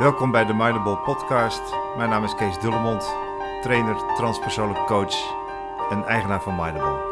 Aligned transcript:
Welkom 0.00 0.30
bij 0.30 0.44
de 0.44 0.54
Mindable 0.54 0.98
Podcast. 0.98 1.74
Mijn 1.96 2.10
naam 2.10 2.24
is 2.24 2.34
Kees 2.34 2.60
Dullemond, 2.60 3.02
trainer, 3.62 4.14
transpersoonlijk 4.14 4.86
coach 4.86 5.14
en 5.90 6.04
eigenaar 6.04 6.42
van 6.42 6.56
Mindable. 6.56 7.08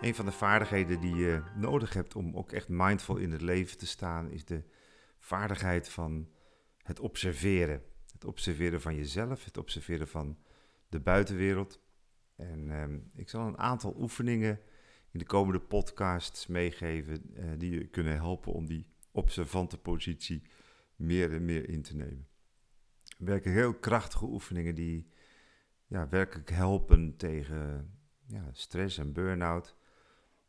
Een 0.00 0.14
van 0.14 0.24
de 0.24 0.32
vaardigheden 0.32 1.00
die 1.00 1.14
je 1.14 1.42
nodig 1.54 1.92
hebt 1.92 2.16
om 2.16 2.36
ook 2.36 2.52
echt 2.52 2.68
mindful 2.68 3.16
in 3.16 3.32
het 3.32 3.42
leven 3.42 3.78
te 3.78 3.86
staan, 3.86 4.30
is 4.30 4.44
de 4.44 4.62
vaardigheid 5.18 5.88
van 5.88 6.28
het 6.82 7.00
observeren. 7.00 7.93
Observeren 8.24 8.80
van 8.80 8.94
jezelf, 8.94 9.44
het 9.44 9.56
observeren 9.56 10.08
van 10.08 10.38
de 10.88 11.00
buitenwereld. 11.00 11.80
En 12.36 12.70
ehm, 12.70 12.98
ik 13.14 13.28
zal 13.28 13.46
een 13.46 13.58
aantal 13.58 13.94
oefeningen 13.98 14.60
in 15.10 15.18
de 15.18 15.26
komende 15.26 15.60
podcasts 15.60 16.46
meegeven 16.46 17.30
uh, 17.36 17.50
die 17.58 17.70
je 17.70 17.86
kunnen 17.86 18.14
helpen 18.14 18.52
om 18.52 18.66
die 18.66 18.86
observante 19.10 19.78
positie 19.78 20.42
meer 20.96 21.32
en 21.32 21.44
meer 21.44 21.68
in 21.68 21.82
te 21.82 21.96
nemen. 21.96 22.28
We 23.18 23.24
werken 23.24 23.52
heel 23.52 23.74
krachtige 23.74 24.24
oefeningen 24.24 24.74
die 24.74 25.08
ja, 25.86 26.08
werkelijk 26.08 26.50
helpen 26.50 27.16
tegen 27.16 27.90
ja, 28.26 28.48
stress 28.52 28.98
en 28.98 29.12
burn-out. 29.12 29.76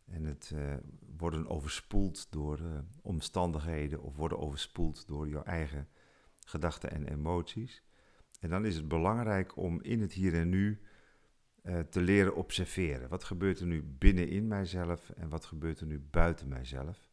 En 0.05 0.23
het 0.23 0.51
uh, 0.53 0.73
worden 1.17 1.47
overspoeld 1.47 2.31
door 2.31 2.59
uh, 2.59 2.79
omstandigheden 3.01 4.01
of 4.01 4.15
worden 4.15 4.39
overspoeld 4.39 5.07
door 5.07 5.27
jouw 5.27 5.43
eigen 5.43 5.87
gedachten 6.45 6.91
en 6.91 7.07
emoties. 7.07 7.83
En 8.39 8.49
dan 8.49 8.65
is 8.65 8.75
het 8.75 8.87
belangrijk 8.87 9.57
om 9.57 9.81
in 9.81 10.01
het 10.01 10.13
hier 10.13 10.33
en 10.33 10.49
nu 10.49 10.81
uh, 11.63 11.79
te 11.79 12.01
leren 12.01 12.35
observeren. 12.35 13.09
Wat 13.09 13.23
gebeurt 13.23 13.59
er 13.59 13.65
nu 13.65 13.83
binnenin 13.83 14.47
mijzelf 14.47 15.09
en 15.09 15.29
wat 15.29 15.45
gebeurt 15.45 15.79
er 15.79 15.87
nu 15.87 15.99
buiten 15.99 16.47
mijzelf? 16.47 17.09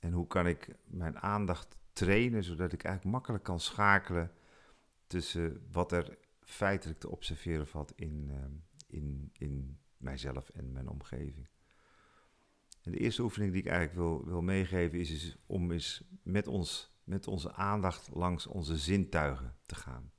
En 0.00 0.12
hoe 0.12 0.26
kan 0.26 0.46
ik 0.46 0.68
mijn 0.84 1.18
aandacht 1.18 1.78
trainen 1.92 2.44
zodat 2.44 2.72
ik 2.72 2.84
eigenlijk 2.84 3.14
makkelijk 3.14 3.44
kan 3.44 3.60
schakelen 3.60 4.32
tussen 5.06 5.66
wat 5.72 5.92
er 5.92 6.18
feitelijk 6.40 6.98
te 6.98 7.10
observeren 7.10 7.66
valt 7.66 7.92
in, 7.96 8.30
in, 8.86 9.30
in 9.32 9.78
mijzelf 9.96 10.48
en 10.48 10.72
mijn 10.72 10.88
omgeving. 10.88 11.48
En 12.82 12.92
de 12.92 12.98
eerste 12.98 13.22
oefening 13.22 13.52
die 13.52 13.62
ik 13.62 13.68
eigenlijk 13.68 13.98
wil, 13.98 14.24
wil 14.24 14.42
meegeven 14.42 14.98
is, 14.98 15.10
is 15.10 15.36
om 15.46 15.72
eens 15.72 16.04
met, 16.22 16.46
ons, 16.46 16.89
met 17.10 17.26
onze 17.26 17.52
aandacht 17.52 18.08
langs 18.08 18.46
onze 18.46 18.76
zintuigen 18.76 19.56
te 19.62 19.74
gaan. 19.74 20.12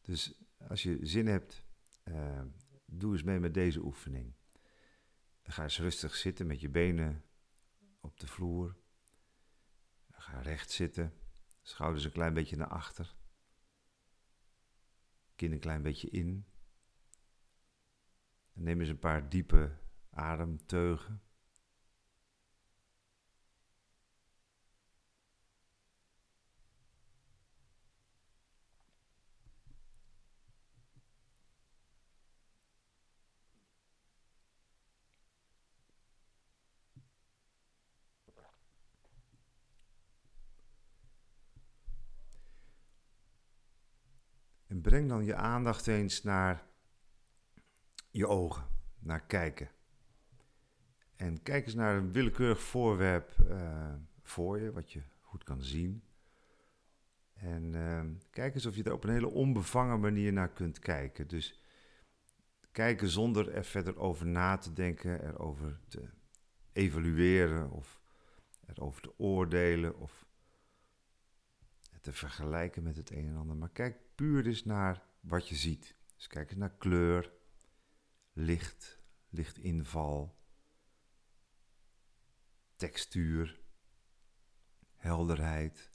Dus 0.00 0.34
als 0.68 0.82
je 0.82 0.98
zin 1.06 1.26
hebt, 1.26 1.64
uh, 2.04 2.42
doe 2.86 3.12
eens 3.12 3.22
mee 3.22 3.38
met 3.38 3.54
deze 3.54 3.84
oefening. 3.84 4.34
Ga 5.42 5.62
eens 5.62 5.78
rustig 5.78 6.14
zitten 6.14 6.46
met 6.46 6.60
je 6.60 6.68
benen 6.68 7.24
op 8.00 8.20
de 8.20 8.26
vloer. 8.26 8.76
Ga 10.10 10.40
recht 10.40 10.70
zitten, 10.70 11.12
schouders 11.62 12.04
een 12.04 12.12
klein 12.12 12.34
beetje 12.34 12.56
naar 12.56 12.68
achter. 12.68 13.16
Kin 15.34 15.52
een 15.52 15.60
klein 15.60 15.82
beetje 15.82 16.10
in. 16.10 16.46
Neem 18.52 18.80
eens 18.80 18.88
een 18.88 18.98
paar 18.98 19.28
diepe 19.28 19.76
ademteugen. 20.10 21.22
Breng 44.80 45.08
dan 45.08 45.24
je 45.24 45.34
aandacht 45.34 45.86
eens 45.86 46.22
naar 46.22 46.66
je 48.10 48.26
ogen, 48.26 48.66
naar 48.98 49.26
kijken. 49.26 49.70
En 51.16 51.42
kijk 51.42 51.64
eens 51.64 51.74
naar 51.74 51.96
een 51.96 52.12
willekeurig 52.12 52.62
voorwerp 52.62 53.36
uh, 53.50 53.94
voor 54.22 54.60
je, 54.60 54.72
wat 54.72 54.92
je 54.92 55.02
goed 55.20 55.44
kan 55.44 55.62
zien. 55.62 56.02
En 57.34 57.72
uh, 57.74 58.02
kijk 58.30 58.54
eens 58.54 58.66
of 58.66 58.76
je 58.76 58.82
er 58.82 58.92
op 58.92 59.04
een 59.04 59.10
hele 59.10 59.30
onbevangen 59.30 60.00
manier 60.00 60.32
naar 60.32 60.50
kunt 60.50 60.78
kijken. 60.78 61.28
Dus 61.28 61.64
kijken 62.72 63.08
zonder 63.08 63.52
er 63.52 63.64
verder 63.64 63.98
over 63.98 64.26
na 64.26 64.56
te 64.56 64.72
denken, 64.72 65.24
erover 65.24 65.80
te 65.88 66.08
evalueren 66.72 67.70
of 67.70 68.00
erover 68.66 69.02
te 69.02 69.18
oordelen 69.18 69.98
of 69.98 70.26
te 72.00 72.12
vergelijken 72.12 72.82
met 72.82 72.96
het 72.96 73.10
een 73.10 73.26
en 73.26 73.36
ander. 73.36 73.56
Maar 73.56 73.70
kijk 73.70 73.98
puur 74.14 74.46
eens 74.46 74.64
naar 74.64 75.02
wat 75.20 75.48
je 75.48 75.54
ziet. 75.54 75.96
Dus 76.16 76.26
kijk 76.26 76.50
eens 76.50 76.58
naar 76.58 76.74
kleur, 76.78 77.32
licht, 78.32 78.98
lichtinval, 79.28 80.38
textuur, 82.76 83.60
helderheid. 84.96 85.90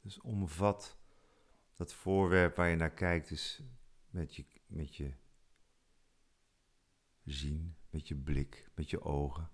Dus 0.00 0.20
omvat 0.20 0.98
dat 1.76 1.92
voorwerp 1.92 2.56
waar 2.56 2.68
je 2.68 2.76
naar 2.76 2.90
kijkt 2.90 3.30
is 3.30 3.62
met 4.10 4.34
je, 4.34 4.44
met 4.66 4.96
je 4.96 5.12
zien, 7.24 7.74
met 7.90 8.08
je 8.08 8.14
blik, 8.14 8.70
met 8.74 8.90
je 8.90 9.02
ogen. 9.02 9.50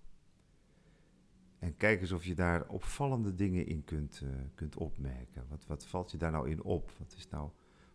En 1.59 1.77
kijk 1.77 2.01
eens 2.01 2.11
of 2.11 2.25
je 2.25 2.35
daar 2.35 2.67
opvallende 2.67 3.35
dingen 3.35 3.65
in 3.65 3.83
kunt, 3.83 4.21
uh, 4.23 4.29
kunt 4.55 4.75
opmerken. 4.75 5.47
Wat, 5.47 5.65
wat 5.65 5.85
valt 5.85 6.11
je 6.11 6.17
daar 6.17 6.31
nou 6.31 6.49
in 6.49 6.63
op? 6.63 6.91
Wat, 6.97 7.13
is 7.17 7.29
nou, 7.29 7.49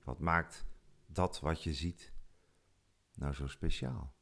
wat 0.05 0.19
maakt 0.19 0.65
dat 1.07 1.41
wat 1.41 1.63
je 1.63 1.75
ziet 1.75 2.13
nou 3.15 3.33
zo 3.33 3.47
speciaal? 3.47 4.15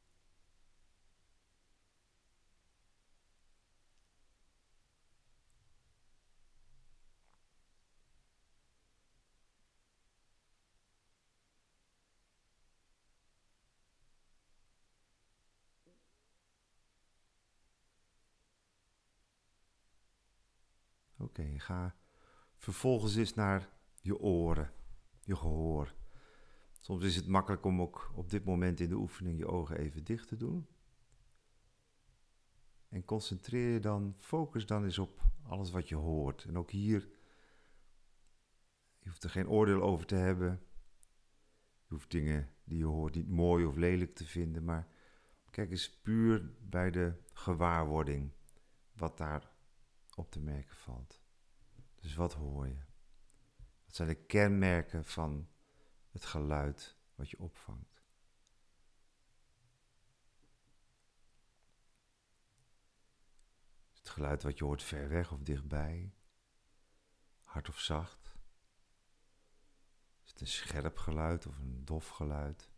Oké, 21.33 21.59
ga 21.59 21.97
vervolgens 22.57 23.17
eens 23.17 23.35
naar 23.35 23.69
je 24.01 24.19
oren, 24.19 24.73
je 25.21 25.37
gehoor. 25.37 25.95
Soms 26.81 27.03
is 27.03 27.17
het 27.17 27.27
makkelijk 27.27 27.65
om 27.65 27.81
ook 27.81 28.11
op 28.15 28.31
dit 28.31 28.45
moment 28.45 28.81
in 28.81 28.89
de 28.89 28.95
oefening 28.95 29.39
je 29.39 29.47
ogen 29.47 29.79
even 29.79 30.05
dicht 30.05 30.29
te 30.29 30.37
doen. 30.37 30.67
En 32.89 33.05
concentreer 33.05 33.73
je 33.73 33.81
dan, 33.81 34.15
focus 34.19 34.67
dan 34.67 34.85
eens 34.85 34.99
op 34.99 35.23
alles 35.43 35.71
wat 35.71 35.89
je 35.89 35.95
hoort. 35.95 36.45
En 36.45 36.59
ook 36.59 36.71
hier, 36.71 37.09
je 38.99 39.09
hoeft 39.09 39.25
er 39.25 39.31
geen 39.31 39.49
oordeel 39.49 39.83
over 39.83 40.07
te 40.07 40.15
hebben. 40.15 40.63
Je 41.87 41.95
hoeft 41.95 42.11
dingen 42.11 42.49
die 42.65 42.79
je 42.79 42.85
hoort 42.85 43.15
niet 43.15 43.29
mooi 43.29 43.65
of 43.65 43.77
lelijk 43.77 44.15
te 44.15 44.27
vinden, 44.27 44.65
maar 44.65 44.89
kijk 45.51 45.71
eens 45.71 46.01
puur 46.01 46.51
bij 46.61 46.91
de 46.91 47.15
gewaarwording 47.33 48.33
wat 48.93 49.19
daar 49.19 49.51
op 50.15 50.31
te 50.31 50.41
merken 50.41 50.77
valt. 50.77 51.22
Dus 52.03 52.15
wat 52.15 52.33
hoor 52.33 52.67
je? 52.67 52.85
Wat 53.85 53.95
zijn 53.95 54.09
de 54.09 54.25
kenmerken 54.25 55.05
van 55.05 55.49
het 56.11 56.25
geluid 56.25 56.97
wat 57.15 57.31
je 57.31 57.39
opvangt? 57.39 58.03
Is 63.93 63.99
het 63.99 64.09
geluid 64.09 64.43
wat 64.43 64.59
je 64.59 64.65
hoort 64.65 64.83
ver 64.83 65.09
weg 65.09 65.33
of 65.33 65.43
dichtbij? 65.43 66.15
Hard 67.43 67.69
of 67.69 67.79
zacht? 67.79 68.35
Is 70.23 70.31
het 70.31 70.41
een 70.41 70.47
scherp 70.47 70.99
geluid 70.99 71.47
of 71.47 71.59
een 71.59 71.85
dof 71.85 72.09
geluid? 72.09 72.71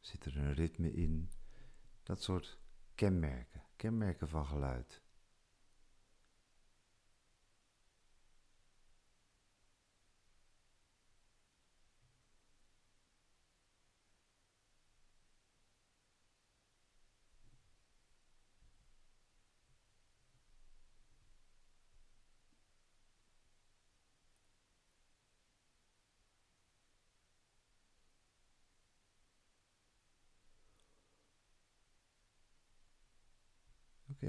Zit 0.00 0.24
er 0.24 0.36
een 0.36 0.52
ritme 0.52 0.92
in? 0.92 1.30
Dat 2.02 2.22
soort 2.22 2.58
kenmerken, 2.94 3.62
kenmerken 3.76 4.28
van 4.28 4.46
geluid. 4.46 5.03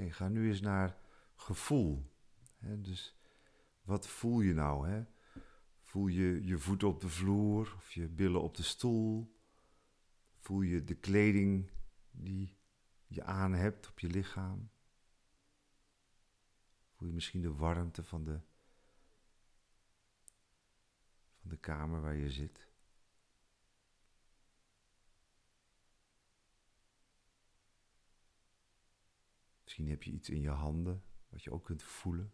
Ga 0.04 0.28
nu 0.28 0.48
eens 0.48 0.60
naar 0.60 0.98
gevoel. 1.34 2.10
Dus 2.58 3.16
wat 3.82 4.08
voel 4.08 4.40
je 4.40 4.54
nou? 4.54 5.04
Voel 5.80 6.06
je 6.06 6.44
je 6.44 6.58
voeten 6.58 6.88
op 6.88 7.00
de 7.00 7.08
vloer 7.08 7.74
of 7.76 7.92
je 7.92 8.08
billen 8.08 8.42
op 8.42 8.56
de 8.56 8.62
stoel? 8.62 9.36
Voel 10.38 10.60
je 10.60 10.84
de 10.84 10.94
kleding 10.94 11.70
die 12.10 12.56
je 13.06 13.22
aan 13.24 13.52
hebt 13.52 13.88
op 13.88 13.98
je 13.98 14.08
lichaam? 14.08 14.70
Voel 16.90 17.08
je 17.08 17.14
misschien 17.14 17.42
de 17.42 17.54
warmte 17.54 18.04
van 18.04 18.24
de, 18.24 18.40
van 21.40 21.50
de 21.50 21.56
kamer 21.56 22.00
waar 22.00 22.16
je 22.16 22.30
zit? 22.30 22.68
Misschien 29.76 29.96
heb 29.96 30.02
je 30.02 30.12
iets 30.12 30.30
in 30.30 30.40
je 30.40 30.48
handen 30.48 31.02
wat 31.28 31.42
je 31.42 31.50
ook 31.50 31.64
kunt 31.64 31.82
voelen. 31.82 32.32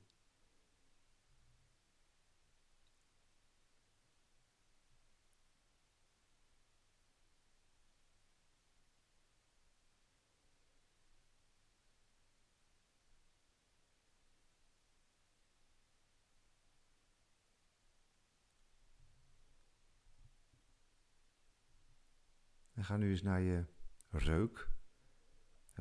En 22.73 22.85
ga 22.85 22.97
nu 22.97 23.11
eens 23.11 23.23
naar 23.23 23.41
je 23.41 23.65
reuk. 24.11 24.71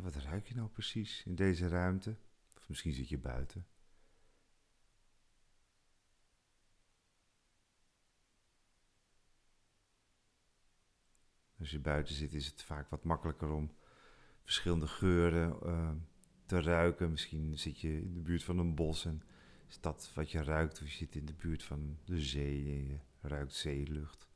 Wat 0.02 0.16
ruik 0.16 0.48
je 0.48 0.56
nou 0.56 0.70
precies 0.70 1.24
in 1.26 1.36
deze 1.36 1.68
ruimte? 1.68 2.16
Of 2.56 2.70
misschien 2.70 2.94
zit 2.94 3.10
je 3.10 3.18
buiten. 3.18 3.68
Als 11.60 11.72
je 11.72 11.80
buiten 11.80 12.16
zit, 12.16 12.34
is 12.34 12.46
het 12.46 12.64
vaak 12.64 12.90
wat 12.90 13.04
makkelijker 13.04 13.50
om 13.50 13.76
verschillende 14.44 14.88
geuren 14.88 15.60
uh, 15.64 15.92
te 16.46 16.62
ruiken. 16.62 17.12
Misschien 17.12 17.58
zit 17.58 17.80
je 17.80 18.02
in 18.02 18.14
de 18.14 18.20
buurt 18.20 18.44
van 18.44 18.58
een 18.58 18.76
bos 18.76 19.06
en 19.06 19.22
is 19.68 19.80
dat 19.80 20.12
wat 20.14 20.32
je 20.32 20.44
ruikt, 20.44 20.82
of 20.82 20.88
je 20.88 20.98
zit 20.98 21.16
in 21.16 21.26
de 21.26 21.34
buurt 21.34 21.64
van 21.64 21.98
de 22.06 22.22
zee 22.22 22.66
en 22.66 22.88
je 22.88 23.00
ruikt 23.22 23.54
zeelucht. 23.54 24.30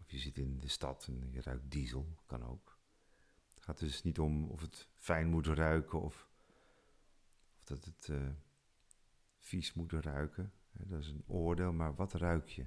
Of 0.00 0.10
je 0.10 0.18
zit 0.18 0.38
in 0.38 0.60
de 0.60 0.68
stad 0.68 1.06
en 1.06 1.28
je 1.32 1.42
ruikt 1.42 1.70
diesel, 1.70 2.18
kan 2.26 2.44
ook. 2.44 2.73
Gaat 3.64 3.78
dus 3.78 4.02
niet 4.02 4.18
om 4.18 4.50
of 4.50 4.60
het 4.60 4.88
fijn 4.94 5.28
moet 5.28 5.46
ruiken 5.46 6.00
of, 6.00 6.28
of 7.54 7.64
dat 7.64 7.84
het 7.84 8.08
uh, 8.08 8.30
vies 9.38 9.72
moet 9.72 9.92
ruiken. 9.92 10.52
Dat 10.72 11.00
is 11.00 11.08
een 11.08 11.24
oordeel, 11.26 11.72
maar 11.72 11.94
wat 11.94 12.12
ruik 12.12 12.48
je? 12.48 12.66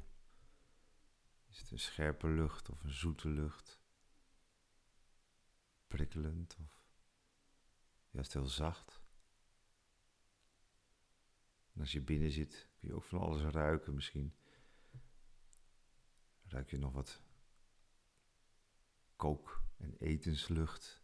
Is 1.47 1.59
het 1.59 1.71
een 1.71 1.79
scherpe 1.79 2.27
lucht 2.27 2.69
of 2.69 2.83
een 2.83 2.94
zoete 2.94 3.29
lucht? 3.29 3.81
Prikkelend 5.88 6.57
of 6.59 6.83
juist 8.09 8.33
heel 8.33 8.47
zacht? 8.47 9.01
En 11.73 11.79
als 11.79 11.91
je 11.91 12.01
binnen 12.01 12.31
zit, 12.31 12.69
kun 12.79 12.88
je 12.88 12.95
ook 12.95 13.03
van 13.03 13.19
alles 13.19 13.41
ruiken 13.41 13.94
misschien. 13.94 14.35
Ruik 16.44 16.69
je 16.69 16.77
nog 16.77 16.94
wat 16.94 17.21
kook- 19.15 19.66
en 19.77 19.95
etenslucht? 19.97 21.01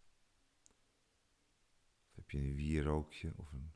Of 2.10 2.16
heb 2.16 2.32
je 2.32 2.38
een 2.38 2.56
wierookje 2.56 3.34
of 3.36 3.52
een 3.52 3.74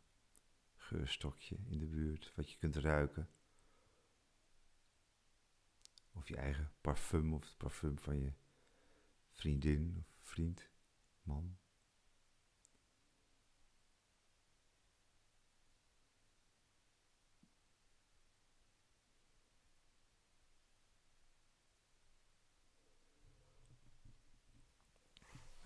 geurstokje 0.75 1.57
in 1.65 1.79
de 1.79 1.85
buurt 1.85 2.33
wat 2.35 2.51
je 2.51 2.57
kunt 2.57 2.75
ruiken? 2.75 3.29
Of 6.11 6.27
je 6.27 6.35
eigen 6.35 6.71
parfum 6.81 7.33
of 7.33 7.43
het 7.43 7.57
parfum 7.57 7.99
van 7.99 8.19
je 8.19 8.33
vriendin 9.31 9.97
of 9.97 10.27
vriend, 10.27 10.69
man. 11.23 11.57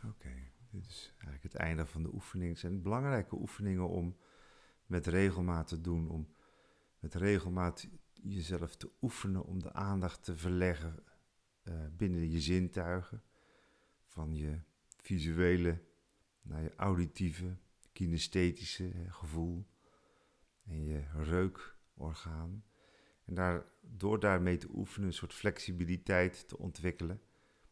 Oké, 0.04 0.52
dit 0.72 0.88
is 0.90 1.08
eigenlijk 1.12 1.44
het 1.44 1.56
einde 1.56 1.86
van 1.86 2.04
de 2.04 2.14
oefening. 2.14 2.50
Het 2.50 2.60
zijn 2.60 2.82
belangrijke 2.82 3.36
oefeningen 3.36 3.90
om 3.90 4.18
met 4.86 5.08
regelmaat 5.08 5.68
te 5.68 5.82
doen, 5.82 6.10
om 6.10 6.34
met 7.00 7.16
regelmaat 7.16 7.88
jezelf 8.14 8.76
te 8.76 8.92
oefenen 9.02 9.46
om 9.46 9.62
de 9.62 9.74
aandacht 9.74 10.24
te 10.24 10.38
verleggen 10.38 11.04
uh, 11.64 11.74
binnen 11.98 12.30
je 12.30 12.40
zintuigen. 12.40 13.24
Van 14.06 14.36
je 14.36 14.60
visuele 14.98 15.82
naar 16.42 16.62
je 16.62 16.76
auditieve, 16.76 17.58
kinesthetische 17.92 18.92
gevoel 19.08 19.68
en 20.64 20.84
je 20.84 21.04
reukorgaan. 21.14 22.64
En 23.26 23.34
daar, 23.34 23.66
door 23.82 24.20
daarmee 24.20 24.58
te 24.58 24.68
oefenen 24.74 25.08
een 25.08 25.14
soort 25.14 25.34
flexibiliteit 25.34 26.48
te 26.48 26.58
ontwikkelen, 26.58 27.22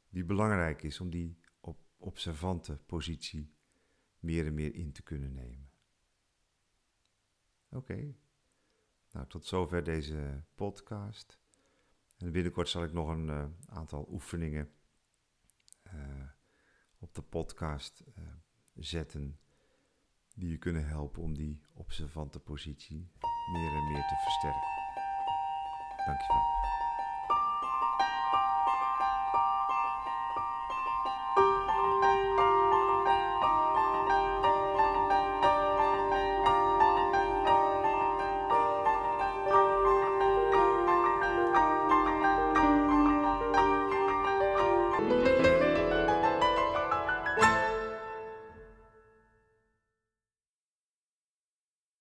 die 0.09 0.23
belangrijk 0.23 0.83
is 0.83 0.99
om 0.99 1.09
die 1.09 1.37
observante 1.99 2.77
positie 2.85 3.53
meer 4.19 4.45
en 4.45 4.53
meer 4.53 4.75
in 4.75 4.91
te 4.91 5.01
kunnen 5.01 5.33
nemen. 5.33 5.69
Oké. 7.69 8.15
Nou, 9.11 9.27
tot 9.27 9.45
zover 9.45 9.83
deze 9.83 10.43
podcast. 10.55 11.39
En 12.17 12.31
binnenkort 12.31 12.69
zal 12.69 12.83
ik 12.83 12.93
nog 12.93 13.07
een 13.07 13.27
uh, 13.27 13.45
aantal 13.65 14.07
oefeningen 14.09 14.71
uh, 15.93 16.29
op 16.99 17.13
de 17.13 17.21
podcast 17.21 18.03
uh, 18.17 18.23
zetten. 18.73 19.39
Die 20.35 20.49
je 20.49 20.57
kunnen 20.57 20.87
helpen 20.87 21.21
om 21.21 21.33
die 21.33 21.61
observante 21.73 22.39
positie 22.39 23.11
meer 23.53 23.75
en 23.75 23.91
meer 23.91 24.07
te 24.07 24.15
versterken. 24.15 24.67
Dankjewel. 26.05 26.78